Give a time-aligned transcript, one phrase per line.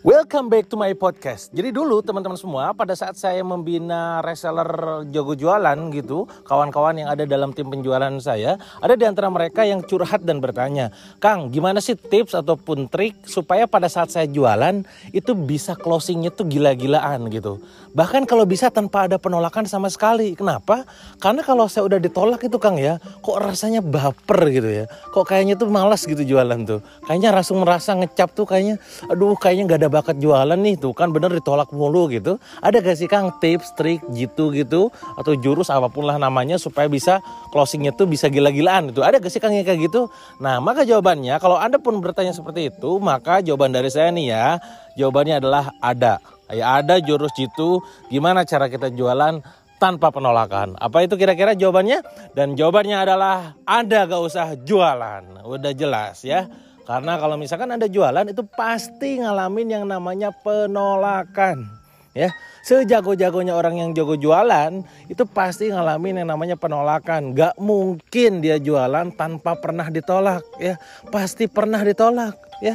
[0.00, 1.52] Welcome back to my podcast.
[1.52, 7.28] Jadi dulu teman-teman semua pada saat saya membina reseller Jogo Jualan gitu, kawan-kawan yang ada
[7.28, 10.88] dalam tim penjualan saya, ada di antara mereka yang curhat dan bertanya,
[11.20, 16.48] "Kang, gimana sih tips ataupun trik supaya pada saat saya jualan itu bisa closingnya tuh
[16.48, 17.60] gila-gilaan gitu.
[17.92, 20.32] Bahkan kalau bisa tanpa ada penolakan sama sekali.
[20.32, 20.88] Kenapa?
[21.20, 24.84] Karena kalau saya udah ditolak itu Kang ya, kok rasanya baper gitu ya.
[25.12, 26.80] Kok kayaknya tuh malas gitu jualan tuh.
[27.04, 28.80] Kayaknya langsung merasa ngecap tuh kayaknya
[29.12, 32.38] aduh kayaknya nggak ada bakat jualan nih tuh kan bener ditolak mulu gitu.
[32.62, 36.86] Ada gak sih Kang tips, trik gitu gitu atau jurus apa pun lah namanya supaya
[36.86, 37.18] bisa
[37.50, 39.02] closingnya tuh bisa gila-gilaan itu.
[39.02, 40.06] Ada gak sih Kang yang kayak gitu?
[40.38, 44.46] Nah maka jawabannya kalau Anda pun bertanya seperti itu maka jawaban dari saya nih ya
[44.94, 46.22] jawabannya adalah ada.
[46.50, 47.78] Ya ada jurus jitu
[48.10, 49.42] gimana cara kita jualan
[49.80, 50.76] tanpa penolakan.
[50.76, 52.04] Apa itu kira-kira jawabannya?
[52.36, 55.40] Dan jawabannya adalah Anda gak usah jualan.
[55.48, 56.46] Udah jelas ya.
[56.90, 61.62] Karena kalau misalkan Anda jualan itu pasti ngalamin yang namanya penolakan.
[62.10, 62.34] Ya,
[62.66, 67.30] sejago-jagonya orang yang jago jualan itu pasti ngalamin yang namanya penolakan.
[67.38, 70.82] Gak mungkin dia jualan tanpa pernah ditolak ya.
[71.14, 72.74] Pasti pernah ditolak ya.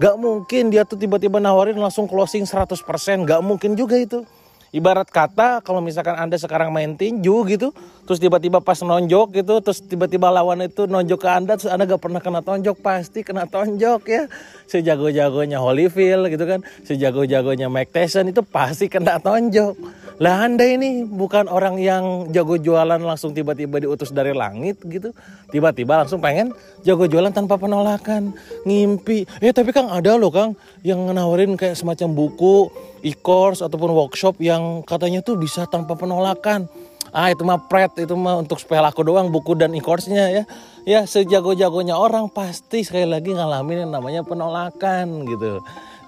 [0.00, 2.80] Gak mungkin dia tuh tiba-tiba nawarin langsung closing 100%.
[3.28, 4.24] Gak mungkin juga itu.
[4.70, 7.74] Ibarat kata kalau misalkan Anda sekarang main tinju gitu,
[8.06, 11.98] terus tiba-tiba pas nonjok gitu, terus tiba-tiba lawan itu nonjok ke Anda, terus Anda gak
[11.98, 14.30] pernah kena tonjok, pasti kena tonjok ya.
[14.70, 19.74] Sejago-jagonya Holyfield gitu kan, sejago-jagonya Mike Tyson itu pasti kena tonjok.
[20.20, 25.16] Lah Anda ini bukan orang yang jago jualan langsung tiba-tiba diutus dari langit gitu.
[25.48, 26.52] Tiba-tiba langsung pengen
[26.84, 28.36] jago jualan tanpa penolakan,
[28.68, 29.24] ngimpi.
[29.40, 30.52] Eh tapi Kang ada loh Kang
[30.84, 32.68] yang nawarin kayak semacam buku,
[33.00, 36.70] e-course ataupun workshop yang katanya tuh bisa tanpa penolakan.
[37.10, 40.44] Ah itu mah pret, itu mah untuk supaya laku doang buku dan e-course-nya ya.
[40.86, 45.58] Ya sejago-jagonya orang pasti sekali lagi ngalamin yang namanya penolakan gitu.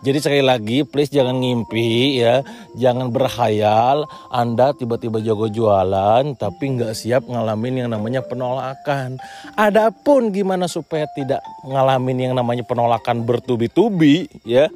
[0.03, 2.43] Jadi sekali lagi please jangan ngimpi ya,
[2.75, 9.23] jangan berhayal Anda tiba-tiba jago jualan tapi nggak siap ngalamin yang namanya penolakan.
[9.55, 14.67] Adapun gimana supaya tidak ngalamin yang namanya penolakan bertubi-tubi ya,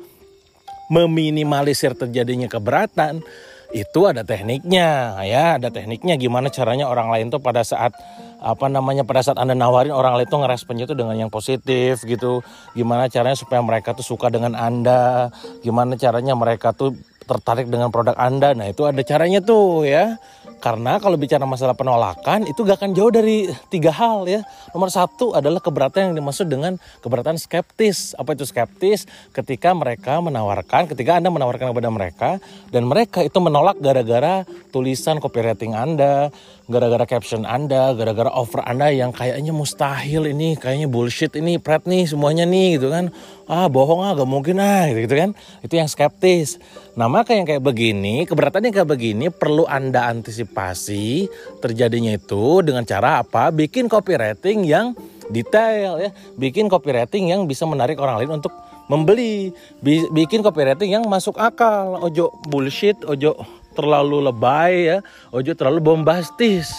[0.95, 3.19] meminimalisir terjadinya keberatan
[3.75, 5.59] itu ada tekniknya ya.
[5.59, 7.95] Ada tekniknya gimana caranya orang lain tuh pada saat
[8.37, 12.45] apa namanya pada saat anda nawarin orang lain tuh ngeresponnya tuh dengan yang positif gitu.
[12.77, 15.33] Gimana caranya supaya mereka tuh suka dengan anda?
[15.65, 16.95] Gimana caranya mereka tuh
[17.27, 18.55] tertarik dengan produk anda?
[18.55, 20.15] Nah itu ada caranya tuh ya
[20.57, 24.41] karena kalau bicara masalah penolakan itu gak akan jauh dari tiga hal ya.
[24.73, 28.17] Nomor satu adalah keberatan yang dimaksud dengan keberatan skeptis.
[28.17, 29.05] Apa itu skeptis?
[29.37, 32.31] Ketika mereka menawarkan, ketika Anda menawarkan kepada mereka
[32.73, 36.33] dan mereka itu menolak gara-gara tulisan copywriting Anda,
[36.67, 42.11] gara-gara caption Anda, gara-gara offer Anda yang kayaknya mustahil ini, kayaknya bullshit ini, pret nih
[42.11, 43.15] semuanya nih gitu kan.
[43.47, 45.31] Ah bohong ah gak mungkin ah gitu, gitu kan.
[45.63, 46.59] Itu yang skeptis.
[46.99, 51.31] Nah maka yang kayak begini, keberatan yang kayak begini perlu Anda antisipasi
[51.63, 53.55] terjadinya itu dengan cara apa?
[53.55, 54.99] Bikin copywriting yang
[55.31, 56.11] detail ya.
[56.35, 58.51] Bikin copywriting yang bisa menarik orang lain untuk
[58.91, 59.55] membeli.
[60.11, 62.03] Bikin copywriting yang masuk akal.
[62.03, 63.39] Ojo bullshit, ojo
[63.77, 64.99] terlalu lebay ya,
[65.31, 66.73] ojo terlalu bombastis.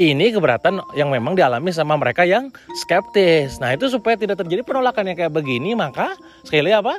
[0.00, 3.60] Ini keberatan yang memang dialami sama mereka yang skeptis.
[3.60, 6.16] Nah itu supaya tidak terjadi penolakan yang kayak begini, maka
[6.48, 6.96] sekali apa?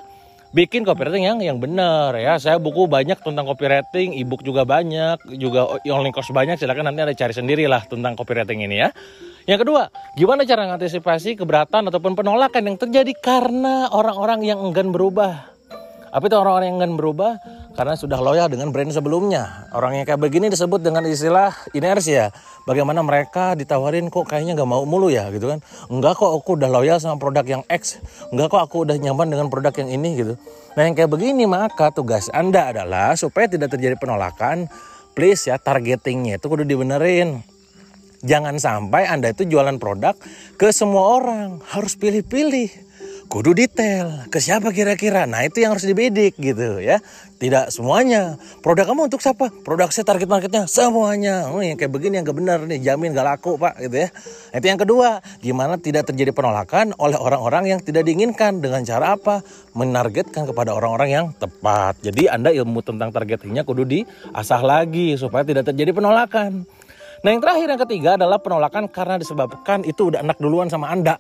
[0.50, 2.38] bikin copywriting yang yang benar ya.
[2.42, 6.58] Saya buku banyak tentang copywriting, ebook juga banyak, juga online course banyak.
[6.58, 8.90] Silakan nanti ada cari sendiri lah tentang copywriting ini ya.
[9.46, 15.50] Yang kedua, gimana cara mengantisipasi keberatan ataupun penolakan yang terjadi karena orang-orang yang enggan berubah?
[16.10, 17.32] Apa itu orang-orang yang enggan berubah?
[17.80, 19.72] Karena sudah loyal dengan brand sebelumnya.
[19.72, 22.36] Orang yang kayak begini disebut dengan istilah inersia.
[22.68, 25.64] Bagaimana mereka ditawarin kok kayaknya nggak mau mulu ya gitu kan.
[25.88, 28.04] Enggak kok aku udah loyal sama produk yang X.
[28.36, 30.36] Enggak kok aku udah nyaman dengan produk yang ini gitu.
[30.76, 34.68] Nah yang kayak begini maka tugas Anda adalah supaya tidak terjadi penolakan.
[35.16, 37.48] Please ya targetingnya itu kudu dibenerin.
[38.28, 40.20] Jangan sampai Anda itu jualan produk
[40.60, 41.64] ke semua orang.
[41.64, 42.89] Harus pilih-pilih
[43.30, 44.26] kudu detail.
[44.34, 45.30] Ke siapa kira-kira?
[45.30, 46.98] Nah itu yang harus dibidik gitu ya.
[47.40, 48.36] Tidak semuanya.
[48.60, 49.54] Produk kamu untuk siapa?
[49.64, 51.48] Produk saya target marketnya semuanya.
[51.54, 54.10] Oh, yang kayak begini yang gak benar nih jamin gak laku pak gitu ya.
[54.52, 55.10] Nah, itu yang kedua.
[55.40, 58.60] Gimana tidak terjadi penolakan oleh orang-orang yang tidak diinginkan?
[58.60, 59.46] Dengan cara apa?
[59.78, 62.02] Menargetkan kepada orang-orang yang tepat.
[62.02, 66.66] Jadi anda ilmu tentang targetingnya kudu diasah lagi supaya tidak terjadi penolakan.
[67.24, 71.20] Nah yang terakhir yang ketiga adalah penolakan karena disebabkan itu udah anak duluan sama Anda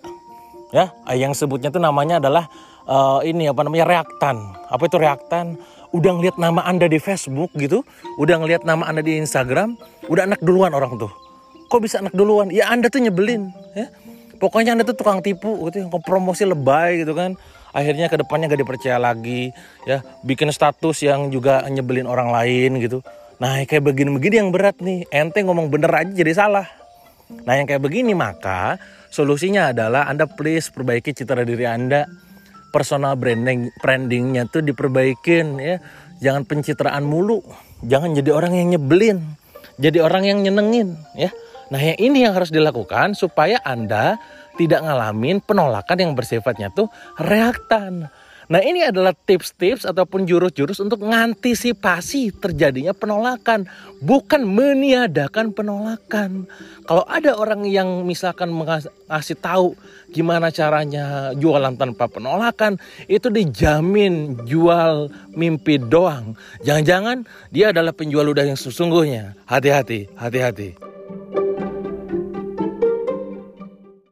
[0.69, 2.45] ya yang sebutnya itu namanya adalah
[2.89, 4.57] uh, ini apa namanya reaktan.
[4.69, 5.61] Apa itu reaktan?
[5.89, 7.81] Udah ngeliat nama anda di Facebook gitu
[8.21, 9.73] udah ngeliat nama anda di Instagram
[10.05, 11.09] udah anak duluan orang tuh.
[11.69, 12.53] Kok bisa anak duluan?
[12.53, 13.89] Ya anda tuh nyebelin ya.
[14.37, 17.37] Pokoknya anda tuh tukang tipu gitu yang promosi lebay gitu kan.
[17.69, 19.53] Akhirnya ke depannya gak dipercaya lagi
[19.85, 20.01] ya.
[20.25, 23.05] Bikin status yang juga nyebelin orang lain gitu.
[23.41, 25.05] Nah kayak begini-begini yang berat nih.
[25.09, 26.65] Ente ngomong bener aja jadi salah.
[27.29, 28.77] Nah yang kayak begini maka
[29.09, 32.05] solusinya adalah anda please perbaiki citra diri anda.
[32.69, 35.77] Personal branding brandingnya tuh diperbaikin ya.
[36.21, 37.41] Jangan pencitraan mulu.
[37.81, 39.17] Jangan jadi orang yang nyebelin.
[39.79, 41.31] Jadi orang yang nyenengin ya.
[41.69, 44.17] Nah yang ini yang harus dilakukan supaya anda
[44.59, 48.11] tidak ngalamin penolakan yang bersifatnya tuh reaktan.
[48.49, 53.69] Nah ini adalah tips-tips ataupun jurus-jurus untuk mengantisipasi terjadinya penolakan.
[54.01, 56.49] Bukan meniadakan penolakan.
[56.89, 59.77] Kalau ada orang yang misalkan mengasih tahu
[60.09, 62.81] gimana caranya jualan tanpa penolakan.
[63.05, 66.33] Itu dijamin jual mimpi doang.
[66.65, 69.37] Jangan-jangan dia adalah penjual udah yang sesungguhnya.
[69.45, 70.88] Hati-hati, hati-hati.